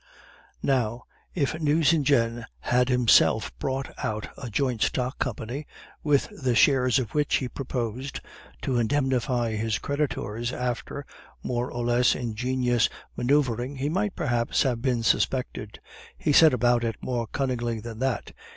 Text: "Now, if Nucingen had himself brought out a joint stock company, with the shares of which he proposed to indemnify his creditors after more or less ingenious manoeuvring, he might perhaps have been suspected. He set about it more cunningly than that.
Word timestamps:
"Now, 0.63 1.03
if 1.35 1.61
Nucingen 1.61 2.47
had 2.61 2.89
himself 2.89 3.55
brought 3.59 3.93
out 4.03 4.29
a 4.35 4.49
joint 4.49 4.81
stock 4.81 5.19
company, 5.19 5.67
with 6.03 6.27
the 6.43 6.55
shares 6.55 6.97
of 6.97 7.13
which 7.13 7.35
he 7.35 7.47
proposed 7.47 8.19
to 8.63 8.79
indemnify 8.79 9.51
his 9.51 9.77
creditors 9.77 10.51
after 10.51 11.05
more 11.43 11.71
or 11.71 11.85
less 11.85 12.15
ingenious 12.15 12.89
manoeuvring, 13.15 13.75
he 13.75 13.89
might 13.89 14.15
perhaps 14.15 14.63
have 14.63 14.81
been 14.81 15.03
suspected. 15.03 15.79
He 16.17 16.33
set 16.33 16.51
about 16.51 16.83
it 16.83 16.95
more 16.99 17.27
cunningly 17.27 17.79
than 17.79 17.99
that. 17.99 18.31